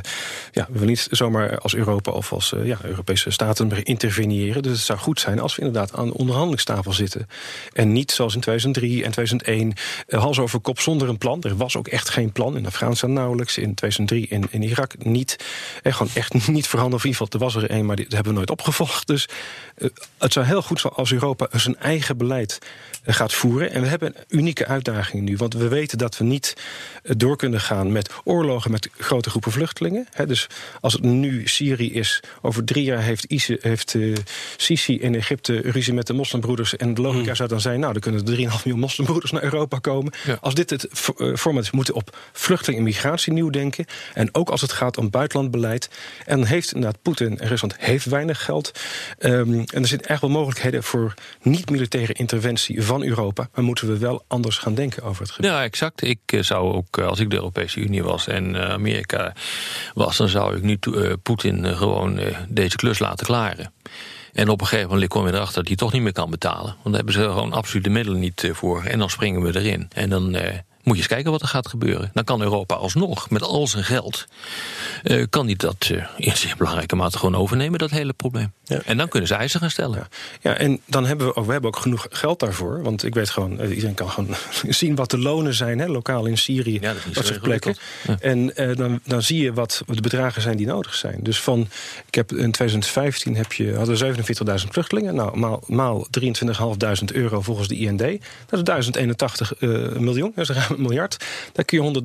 [0.52, 4.64] ja, we willen niet zomaar als Europa of als ja, Europese staten interveneren.
[4.64, 7.28] Dus het zou goed zijn als we inderdaad aan de onderhandelingstafel zitten.
[7.74, 9.74] En niet zoals in 2003 en 2001,
[10.08, 11.42] eh, hals over kop zonder een plan.
[11.42, 12.58] Er was ook echt geen plan.
[12.58, 15.46] In Afghanistan nauwelijks, in 2003 in, in Irak niet.
[15.84, 16.98] En gewoon echt niet voorhanden.
[16.98, 19.08] Of in ieder geval, er was er een, maar die hebben we nooit opgevolgd.
[19.08, 19.28] Dus
[19.76, 22.60] eh, het zou heel goed zijn als Europa zijn eigen beleid
[23.04, 23.72] eh, gaat voeren.
[23.72, 25.38] En we hebben een unieke uitdaging nu.
[25.38, 26.54] Want we weten dat we niet
[27.04, 30.08] eh, door kunnen gaan met oorlogen met grote groepen vluchtelingen.
[30.28, 30.48] Dus
[30.82, 34.14] als het nu Syrië is, over drie jaar heeft, ISIS, heeft eh,
[34.58, 36.76] Sisi in Egypte ruzie met de moslimbroeders.
[36.76, 39.80] En de logica zou dan zijn, nou, dan kunnen er 3,5 miljoen moslimbroeders naar Europa
[39.80, 40.14] komen.
[40.26, 40.38] Ja.
[40.42, 43.86] Als dit het v- eh, format moeten op vluchteling en migratie nieuw denken.
[44.14, 45.90] En ook als het gaat om buitenlandbeleid.
[46.26, 48.72] En heeft inderdaad Poetin en Rusland heeft weinig geld.
[49.18, 53.50] Ehm, en er zitten echt wel mogelijkheden voor niet-militaire interventie van Europa.
[53.54, 55.52] Maar moeten we wel anders gaan denken over het gebied.
[55.52, 56.04] Ja, exact.
[56.04, 59.34] Ik eh, zou ook, eh, als ik de Europese Unie was en Amerika
[59.94, 60.80] was, dan zou ik nu
[61.24, 63.74] Poetin gewoon deze klus laten klaren.
[64.36, 66.66] En op een gegeven moment kom je erachter dat hij toch niet meer kan betalen.
[66.66, 68.84] Want daar hebben ze gewoon absoluut de middelen niet eh, voor.
[68.84, 69.88] En dan springen we erin.
[69.94, 72.10] En dan eh, moet je eens kijken wat er gaat gebeuren.
[72.14, 74.26] Dan kan Europa alsnog, met al zijn geld,
[75.04, 78.54] eh, kan hij dat eh, in zeer belangrijke mate gewoon overnemen, dat hele probleem.
[78.64, 78.82] Ja.
[78.86, 80.08] En dan kunnen ze eisen gaan stellen.
[80.42, 82.84] Ja, en dan hebben we ook, we hebben ook genoeg geld daarvoor.
[82.84, 84.36] Want ik weet gewoon, eh, iedereen kan gewoon
[84.70, 87.76] zien wat de lonen zijn, hè, lokaal in Syrië, Ja, dat is dat soort plekken.
[88.20, 91.20] En dan, dan zie je wat de bedragen zijn die nodig zijn.
[91.22, 91.68] Dus van,
[92.08, 94.24] ik heb in 2015 heb je, hadden we
[94.62, 95.16] 47.000 vluchtelingen.
[95.16, 98.00] Nou, maal, maal 23.500 euro volgens de IND.
[98.00, 101.26] Dat is 1081 eh, miljoen, dat is ruim miljard.
[101.54, 102.02] Daar kun je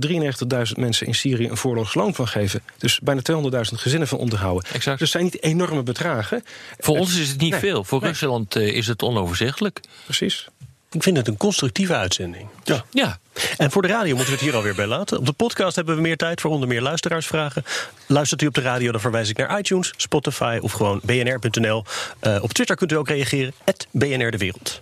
[0.68, 2.62] 193.000 mensen in Syrië een voorlogsloon van geven.
[2.78, 4.64] Dus bijna 200.000 gezinnen van onderhouden.
[4.72, 4.98] Exact.
[4.98, 6.44] Dus het zijn niet enorme bedragen.
[6.78, 7.84] Voor Het- ons is het niet nee, veel.
[7.84, 8.10] Voor nee.
[8.10, 9.80] Rusland eh, is het onoverzichtelijk.
[10.04, 10.46] Precies.
[10.92, 12.48] Ik vind het een constructieve uitzending.
[12.64, 12.84] Ja.
[12.90, 13.18] Ja,
[13.56, 15.18] En voor de radio moeten we het hier alweer bij laten.
[15.18, 17.64] Op de podcast hebben we meer tijd voor onder meer luisteraarsvragen.
[18.06, 21.84] Luistert u op de radio, dan verwijs ik naar iTunes, Spotify of gewoon bnr.nl.
[22.20, 23.52] Eh, op Twitter kunt u ook reageren,
[23.90, 24.80] BNR de Wereld.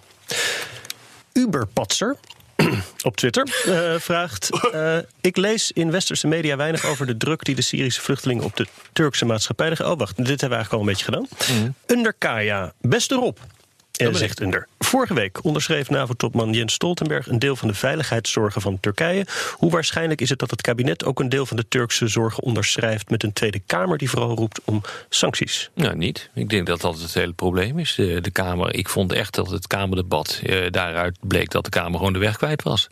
[1.33, 2.17] Uberpatser
[3.09, 4.51] op Twitter eh, vraagt...
[4.73, 8.57] eh, ik lees in westerse media weinig over de druk die de Syrische vluchtelingen op
[8.57, 9.91] de Turkse maatschappij leggen.
[9.91, 11.29] Oh, wacht, dit hebben we eigenlijk al een beetje gedaan.
[11.87, 13.37] Under Kaya, beste Rob.
[13.97, 14.69] En zegt Under.
[14.89, 19.27] Vorige week onderschreef NAVO-topman Jens Stoltenberg een deel van de veiligheidszorgen van Turkije.
[19.53, 23.11] Hoe waarschijnlijk is het dat het kabinet ook een deel van de Turkse zorgen onderschrijft
[23.11, 25.71] met een Tweede Kamer die vooral roept om sancties?
[25.75, 26.31] Nou, niet.
[26.35, 27.95] Ik denk dat dat het hele probleem is.
[27.95, 31.99] De, de Kamer, ik vond echt dat het Kamerdebat, eh, daaruit bleek dat de Kamer
[31.99, 32.89] gewoon de weg kwijt was.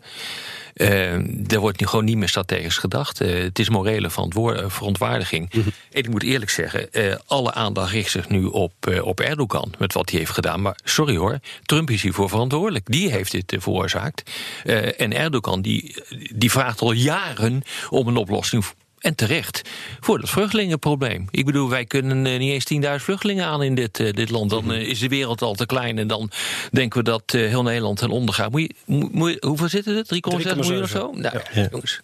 [0.77, 1.13] Eh,
[1.51, 3.21] er wordt nu gewoon niet meer strategisch gedacht.
[3.21, 5.51] Eh, het is morele eh, verontwaardiging.
[5.51, 9.73] En ik moet eerlijk zeggen, eh, alle aandacht richt zich nu op, eh, op Erdogan
[9.77, 10.61] met wat hij heeft gedaan.
[10.61, 12.85] Maar sorry hoor, Trump is hiervoor verantwoordelijk.
[12.85, 14.31] Die heeft dit eh, veroorzaakt.
[14.63, 16.03] Eh, en Erdogan die,
[16.35, 18.65] die vraagt al jaren om een oplossing
[19.07, 19.61] en terecht,
[19.99, 21.27] voor dat vluchtelingenprobleem.
[21.31, 24.49] Ik bedoel, wij kunnen eh, niet eens 10.000 vluchtelingen aan in dit, eh, dit land.
[24.49, 26.29] Dan eh, is de wereld al te klein en dan
[26.71, 28.51] denken we dat eh, heel Nederland ten onder gaat.
[28.51, 30.03] Moet je, moet, moet je- hoeveel zitten er?
[30.05, 31.11] 3,6 miljoen of zo?
[31.13, 31.67] Nou, Ja.
[31.71, 31.99] jongens.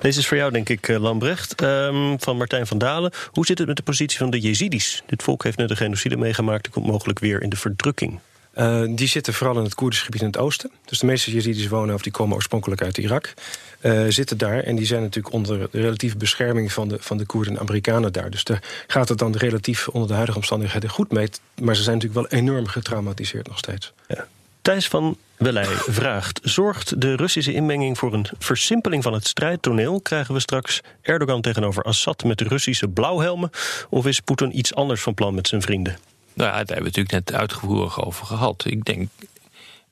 [0.00, 3.12] Deze is voor jou, denk ik, eh, Lambrecht, um, van Martijn van Dalen.
[3.30, 5.02] Hoe zit het met de positie van de Jezidis?
[5.06, 8.18] Dit volk heeft net een genocide meegemaakt en komt mogelijk weer in de verdrukking.
[8.54, 10.70] Uh, die zitten vooral in het Koerdisch gebied in het oosten.
[10.84, 13.34] Dus de meeste Jezidis wonen, of die komen oorspronkelijk uit Irak.
[13.82, 17.24] Uh, zitten daar en die zijn natuurlijk onder de relatieve bescherming van de, van de
[17.24, 18.30] Koerden en Amerikanen daar.
[18.30, 21.28] Dus daar gaat het dan relatief onder de huidige omstandigheden goed mee.
[21.60, 23.92] Maar ze zijn natuurlijk wel enorm getraumatiseerd nog steeds.
[24.08, 24.26] Ja.
[24.62, 25.66] Thijs van Welij
[26.00, 30.00] vraagt: Zorgt de Russische inmenging voor een versimpeling van het strijdtoneel?
[30.00, 33.50] Krijgen we straks Erdogan tegenover Assad met de Russische blauwhelmen?
[33.88, 35.98] Of is Poetin iets anders van plan met zijn vrienden?
[36.34, 38.64] Nou ja, daar hebben we natuurlijk net uitgevoerig over gehad.
[38.66, 39.08] Ik denk,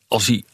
[0.09, 0.44] als hij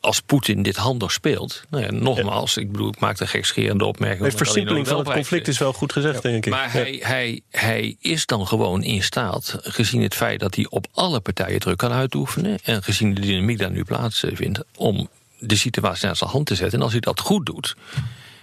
[0.00, 1.62] als Poetin dit handig speelt.
[1.70, 4.30] Nou ja, nogmaals, ik bedoel, ik maak een gekscherende opmerking.
[4.30, 6.52] De versimpeling van het conflict is wel goed gezegd, denk ik.
[6.52, 10.86] Maar hij, hij, hij is dan gewoon in staat, gezien het feit dat hij op
[10.92, 12.58] alle partijen druk kan uitoefenen.
[12.62, 15.08] en gezien de dynamiek daar nu plaatsvindt, om
[15.38, 16.78] de situatie naar zijn hand te zetten.
[16.78, 17.76] En als hij dat goed doet.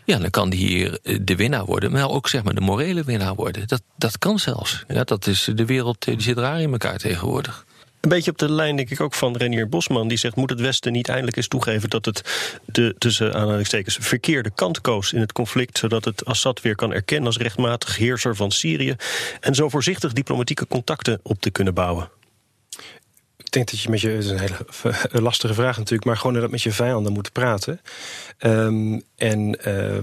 [0.06, 3.04] Ja, dan kan hij hier eh, de winnaar worden, maar ook zeg maar de morele
[3.04, 3.68] winnaar worden.
[3.68, 4.84] Dat, dat kan zelfs.
[4.88, 7.66] Ja, dat is de wereld, die zit raar in elkaar tegenwoordig.
[8.02, 10.08] Een beetje op de lijn, denk ik, ook van Renier Bosman.
[10.08, 12.22] Die zegt: Moet het Westen niet eindelijk eens toegeven dat het
[12.66, 17.26] de tussen aanhalingstekens verkeerde kant koos in het conflict, zodat het Assad weer kan erkennen
[17.26, 18.96] als rechtmatig heerser van Syrië
[19.40, 22.10] en zo voorzichtig diplomatieke contacten op te kunnen bouwen?
[23.38, 26.52] Ik denk dat je met je, is een hele lastige vraag natuurlijk, maar gewoon dat
[26.52, 27.82] met je vijanden moet praten.
[28.40, 29.60] Um, en.
[29.68, 29.98] Uh,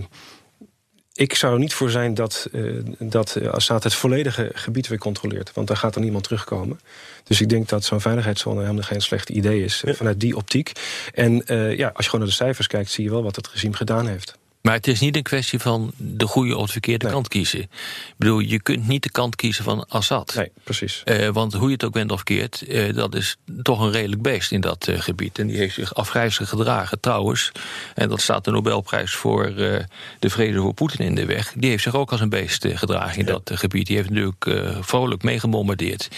[1.17, 5.53] ik zou er niet voor zijn dat, uh, dat Assad het volledige gebied weer controleert.
[5.53, 6.81] Want daar gaat er niemand terugkomen.
[7.25, 9.83] Dus ik denk dat zo'n veiligheidszone helemaal geen slecht idee is.
[9.87, 10.73] Vanuit die optiek.
[11.15, 13.49] En uh, ja, als je gewoon naar de cijfers kijkt, zie je wel wat het
[13.49, 14.39] regime gedaan heeft.
[14.65, 17.61] Maar het is niet een kwestie van de goede of de verkeerde kant kiezen.
[17.61, 17.69] Ik
[18.17, 20.35] bedoel, je kunt niet de kant kiezen van Assad.
[20.37, 21.03] Nee, precies.
[21.05, 24.23] Uh, want hoe je het ook bent of keert, uh, dat is toch een redelijk
[24.23, 25.39] beest in dat uh, gebied.
[25.39, 27.01] En die heeft zich afgrijzelijk gedragen.
[27.01, 27.53] Trouwens,
[27.95, 31.53] en dat staat de Nobelprijs voor de vrede voor Poetin in de weg.
[31.57, 33.33] Die heeft zich ook als een beest gedragen in ja.
[33.33, 33.87] dat gebied.
[33.87, 36.09] Die heeft natuurlijk vrolijk meegebombardeerd.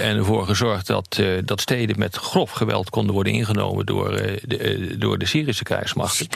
[0.00, 4.10] en ervoor gezorgd dat, dat steden met grof geweld konden worden ingenomen door,
[4.46, 6.26] de, door de Syrische krijgsmacht.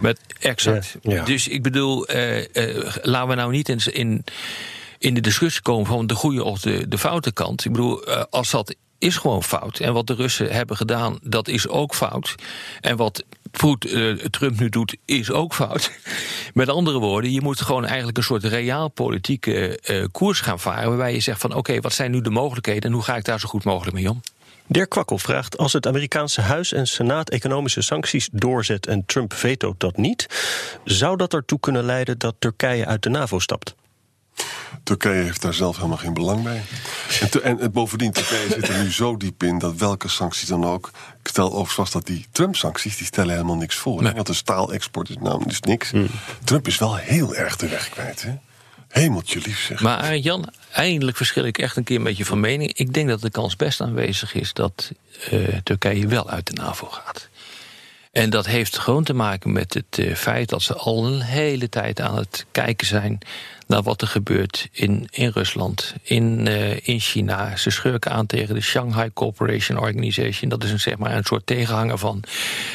[0.00, 0.18] Met
[0.76, 1.24] exact ja.
[1.24, 2.44] Dus ik bedoel, uh, uh,
[3.02, 4.24] laten we nou niet in, in,
[4.98, 7.64] in de discussie komen van de goede of de, de foute kant.
[7.64, 9.78] Ik bedoel, uh, als dat is gewoon fout.
[9.78, 12.34] En wat de Russen hebben gedaan, dat is ook fout.
[12.80, 13.24] En wat
[14.30, 15.90] Trump nu doet, is ook fout.
[16.54, 19.80] Met andere woorden, je moet gewoon eigenlijk een soort reaalpolitieke
[20.12, 20.88] koers gaan varen.
[20.88, 23.24] Waarbij je zegt van oké, okay, wat zijn nu de mogelijkheden en hoe ga ik
[23.24, 24.20] daar zo goed mogelijk mee om?
[24.70, 29.80] Dirk Kwakkel vraagt: Als het Amerikaanse Huis en Senaat economische sancties doorzet en Trump vetoot
[29.80, 30.26] dat niet,
[30.84, 33.74] zou dat ertoe kunnen leiden dat Turkije uit de NAVO stapt?
[34.82, 36.62] Turkije heeft daar zelf helemaal geen belang bij.
[37.20, 40.64] En, te, en, bovendien, Turkije zit er nu zo diep in dat welke sancties dan
[40.64, 40.90] ook.
[41.22, 44.02] Ik stel overigens vast dat die Trump-sancties die stellen helemaal niks voor.
[44.02, 44.12] Nee.
[44.12, 45.90] Want de staalexport is namelijk dus niks.
[45.90, 46.08] Hmm.
[46.44, 48.22] Trump is wel heel erg de weg kwijt.
[48.22, 48.38] Hè?
[48.90, 49.80] Hemeltje lief zeg.
[49.80, 52.72] Maar Jan, eindelijk verschil ik echt een keer een beetje van mening.
[52.72, 54.92] Ik denk dat de kans best aanwezig is dat
[55.32, 57.28] uh, Turkije wel uit de NAVO gaat.
[58.10, 61.68] En dat heeft gewoon te maken met het uh, feit dat ze al een hele
[61.68, 63.18] tijd aan het kijken zijn
[63.66, 67.56] naar wat er gebeurt in, in Rusland, in, uh, in China.
[67.56, 70.50] Ze schurken aan tegen de Shanghai Cooperation Organization.
[70.50, 72.22] Dat is een, zeg maar, een soort tegenhanger van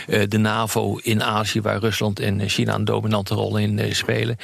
[0.08, 4.38] uh, de NAVO in Azië, waar Rusland en China een dominante rol in spelen.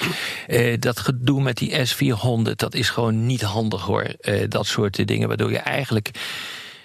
[0.80, 4.16] dat gedoe met die S-400, dat is gewoon niet handig hoor.
[4.48, 6.12] dat soort dingen, waardoor je eigenlijk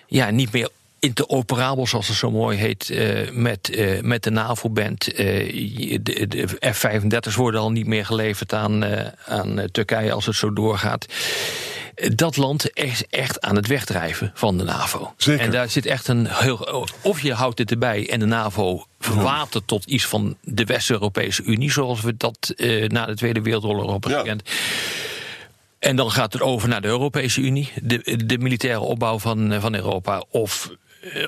[0.07, 0.69] ja, niet meer
[1.07, 5.21] interoperabel, zoals het zo mooi heet, uh, met, uh, met de NAVO bent.
[5.21, 8.85] Uh, de, de F-35's worden al niet meer geleverd aan,
[9.27, 11.07] aan Turkije als het zo doorgaat.
[12.14, 15.14] Dat land is echt aan het wegdrijven van de NAVO.
[15.16, 15.45] Zeker.
[15.45, 16.88] En daar zit echt een heel.
[17.03, 21.71] Of je houdt het erbij en de NAVO verwatert tot iets van de West-Europese Unie,
[21.73, 22.55] zoals we dat
[22.87, 24.42] na de Tweede Wereldoorlog hebben gekend.
[25.79, 29.75] En dan gaat het over naar de Europese Unie, de, de militaire opbouw van, van
[29.75, 30.25] Europa.
[30.31, 30.71] Of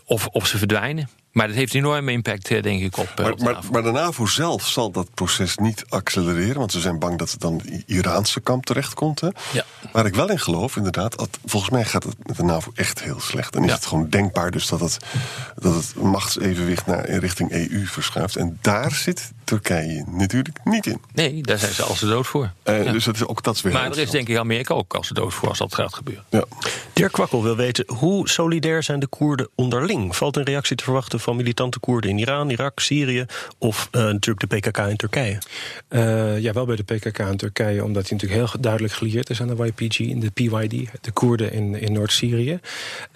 [0.05, 1.09] of, of ze verdwijnen.
[1.33, 3.12] Maar dat heeft enorme impact, denk ik, op.
[3.17, 6.81] Maar, op de, maar, maar de NAVO zelf zal dat proces niet accelereren, want ze
[6.81, 9.21] zijn bang dat het dan de Iraanse kamp terechtkomt.
[9.21, 9.29] Hè?
[9.53, 9.64] Ja.
[9.93, 13.03] Waar ik wel in geloof, inderdaad, dat, volgens mij gaat het met de NAVO echt
[13.03, 13.57] heel slecht.
[13.57, 13.75] En is ja.
[13.75, 14.99] het gewoon denkbaar dus dat het,
[15.55, 18.37] dat het machtsevenwicht naar in richting EU verschuift.
[18.37, 21.00] En daar zit Turkije natuurlijk niet in.
[21.14, 22.52] Nee, daar zijn ze als de dood voor.
[22.64, 22.92] Uh, ja.
[22.92, 23.72] Dus dat is ook dat is weer.
[23.72, 26.24] Maar er is denk ik Amerika ook als de dood voor als dat gaat gebeuren.
[26.30, 26.44] Ja.
[26.92, 30.16] Dirk Kwakkel wil weten hoe solidair zijn de Koerden onderling?
[30.16, 33.26] Valt een reactie te verwachten van militante Koerden in Iran, Irak, Syrië
[33.58, 35.38] of uh, natuurlijk de PKK in Turkije?
[35.88, 39.40] Uh, ja, wel bij de PKK in Turkije, omdat hij natuurlijk heel duidelijk gelieerd is
[39.40, 42.61] aan de YPG en de PYD, de Koerden in, in Noord-Syrië.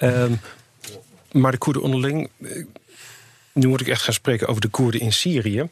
[0.01, 0.41] Um,
[1.33, 2.29] maar de Koerden onderling
[3.53, 5.69] nu moet ik echt gaan spreken over de Koerden in Syrië.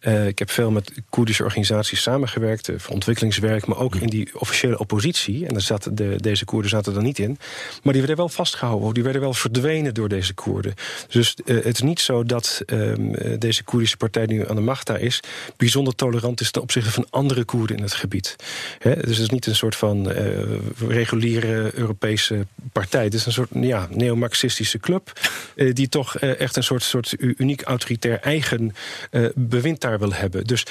[0.00, 4.40] Uh, ik heb veel met Koerdische organisaties samengewerkt, uh, voor ontwikkelingswerk, maar ook in die
[4.40, 5.46] officiële oppositie.
[5.46, 7.38] En daar zaten de, deze Koerden zaten er niet in.
[7.82, 10.74] Maar die werden wel vastgehouden, die werden wel verdwenen door deze Koerden.
[11.08, 14.62] Dus uh, het is niet zo dat ehm, deze Koerdische partij die nu aan de
[14.62, 15.20] macht daar is,
[15.56, 18.36] bijzonder tolerant is ten opzichte van andere Koerden in het gebied.
[18.78, 20.08] He, dus het is niet een soort van
[20.88, 23.04] reguliere Europese partij.
[23.04, 25.12] Het is een soort ja, neo-marxistische club,
[25.72, 28.74] die toch echt een soort, soort uniek autoritair eigen
[29.10, 30.44] uh, bewind daar wil hebben.
[30.44, 30.66] Dus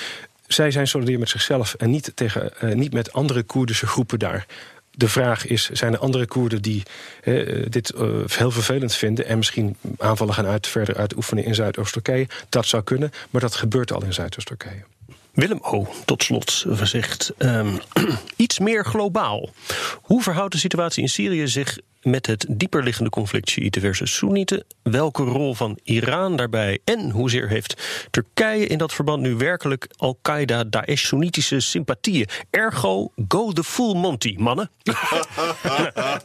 [0.47, 4.45] zij zijn solidair met zichzelf en niet, tegen, uh, niet met andere Koerdische groepen daar.
[4.91, 6.83] De vraag is, zijn er andere Koerden die
[7.23, 7.93] uh, dit
[8.25, 9.25] heel vervelend vinden...
[9.25, 12.27] en misschien aanvallen gaan uit, verder uitoefenen in Zuidoost-Turkije?
[12.49, 14.83] Dat zou kunnen, maar dat gebeurt al in Zuidoost-Turkije.
[15.33, 17.33] Willem O, tot slot gezegd.
[17.37, 17.79] Um,
[18.35, 19.49] iets meer globaal.
[20.01, 24.63] Hoe verhoudt de situatie in Syrië zich met het dieperliggende conflict Shiiten versus Soenieten.
[24.83, 30.63] Welke rol van Iran daarbij en hoezeer heeft Turkije in dat verband nu werkelijk Al-Qaeda,
[30.63, 32.27] Daesh, Soenitische sympathieën?
[32.49, 34.69] Ergo, go the full Monty, mannen.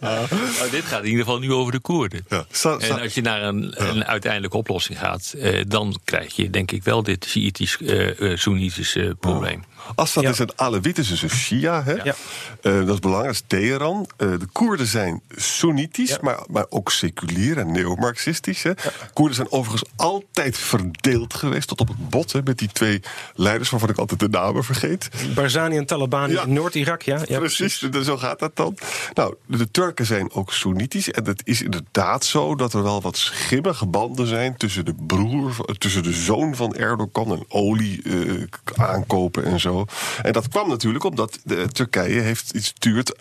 [0.00, 0.26] nou,
[0.70, 2.26] dit gaat in ieder geval nu over de Koerden.
[2.28, 2.46] Ja,
[2.78, 6.84] en als je naar een, een uiteindelijke oplossing gaat, eh, dan krijg je denk ik
[6.84, 9.62] wel dit Shiïtisch-Soenitische eh, uh, probleem.
[9.94, 10.30] Assad ja.
[10.30, 11.82] is een is dus een Shia.
[11.82, 11.92] Hè?
[11.92, 12.14] Ja.
[12.62, 14.08] Uh, dat is belangrijk, dat is Teheran.
[14.18, 16.18] Uh, de Koerden zijn Soenitisch, ja.
[16.20, 18.62] maar, maar ook seculier en neo-Marxistisch.
[18.62, 18.72] Hè?
[19.12, 23.00] Koerden zijn overigens altijd verdeeld geweest, tot op het bot, hè, met die twee
[23.34, 25.08] leiders waarvan ik altijd de namen vergeet.
[25.34, 27.16] Barzani en Taliban in Noord-Irak, ja.
[27.16, 28.76] Precies, precies, zo gaat dat dan.
[29.14, 31.10] Nou, de Turken zijn ook Soenitisch.
[31.10, 35.56] En het is inderdaad zo dat er wel wat schimmige banden zijn tussen de broer,
[35.78, 38.42] tussen de zoon van Erdogan en olie uh,
[38.76, 39.77] aankopen en zo.
[40.22, 43.14] En dat kwam natuurlijk omdat de, Turkije heeft, stuurt,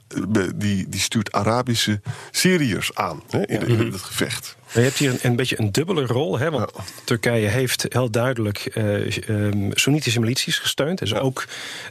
[0.56, 4.58] die, die stuurt Arabische Syriërs aan hè, in, in het gevecht.
[4.74, 6.40] Je hebt hier een, een, beetje een dubbele rol.
[6.40, 6.72] Hè, want
[7.04, 11.00] Turkije heeft heel duidelijk uh, um, Soenitische milities gesteund.
[11.00, 11.46] Dus ook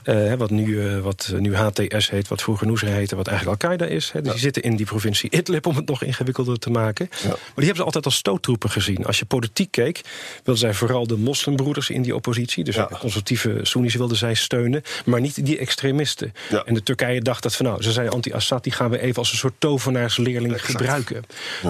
[0.04, 3.86] uh, wat, nu, uh, wat nu HTS heet, wat vroeger Nusra heette, wat eigenlijk Al-Qaeda
[3.86, 4.10] is.
[4.12, 4.22] Hè.
[4.22, 7.08] Dus die zitten in die provincie Idlib om het nog ingewikkelder te maken.
[7.10, 9.06] Maar die hebben ze altijd als stoottroepen gezien.
[9.06, 10.00] Als je politiek keek,
[10.44, 12.64] wilden zij vooral de moslimbroeders in die oppositie.
[12.64, 16.32] Dus de conservatieve Soeni's wilden zij steunen, maar niet die extremisten.
[16.64, 19.32] En de Turkije dacht dat van nou, ze zijn anti-Assad, die gaan we even als
[19.32, 21.24] een soort tovenaarsleerling gebruiken.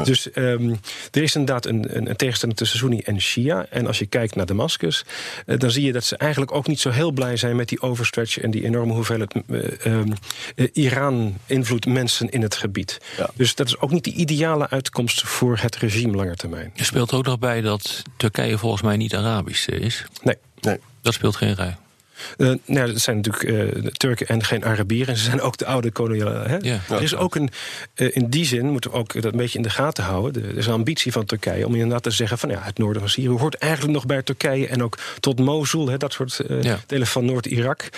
[0.05, 0.81] Dus um,
[1.11, 3.67] er is inderdaad een, een, een tegenstelling tussen Sunni en Shia.
[3.71, 5.05] En als je kijkt naar Damascus,
[5.47, 7.81] uh, dan zie je dat ze eigenlijk ook niet zo heel blij zijn met die
[7.81, 9.63] overstretch en die enorme hoeveelheid uh,
[10.57, 12.99] uh, Iran-invloed mensen in het gebied.
[13.17, 13.31] Ja.
[13.35, 16.73] Dus dat is ook niet de ideale uitkomst voor het regime langer termijn.
[16.77, 20.05] Er speelt ook nog bij dat Turkije volgens mij niet Arabisch is.
[20.23, 20.37] Nee.
[20.61, 20.79] nee.
[21.01, 21.77] Dat speelt geen rij.
[22.37, 25.17] Uh, nou, het zijn natuurlijk uh, Turken en geen Arabieren.
[25.17, 26.49] Ze zijn ook de oude koloniale.
[26.49, 26.57] Hè?
[26.61, 27.51] Ja, er is ook een,
[27.97, 30.45] uh, in die zin moeten we ook dat een beetje in de gaten houden.
[30.45, 33.11] Er is een ambitie van Turkije om inderdaad te zeggen van ja, het noorden van
[33.11, 36.81] Syrië hoort eigenlijk nog bij Turkije en ook tot Mosul, hè, dat soort ja.
[36.87, 37.89] delen van Noord-Irak.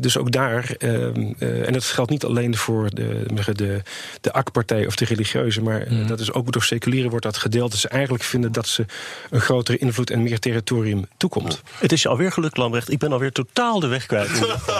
[0.00, 3.82] dus ook daar, ehm, en dat geldt niet alleen voor de, de,
[4.20, 6.06] de AK-partij of de religieuze, maar mm.
[6.06, 7.70] dat is ook door seculieren wordt dat gedeeld.
[7.70, 8.84] Dat ze eigenlijk vinden dat ze
[9.30, 11.62] een grotere invloed en meer territorium toekomt.
[11.78, 12.90] Het is je alweer gelukt, Lambrecht.
[12.90, 14.30] Ik ben alweer totaal de weg kwijt.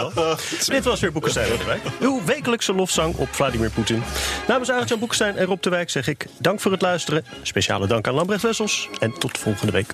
[0.65, 1.81] Dit was weer Boekenstein Wijk.
[1.99, 4.03] Uw wekelijkse lofzang op Vladimir Poetin.
[4.47, 7.25] Namens Arjan Boekenstein en Rob de Wijk zeg ik dank voor het luisteren.
[7.41, 8.89] Speciale dank aan Lambrecht Wessels.
[8.99, 9.93] En tot volgende week.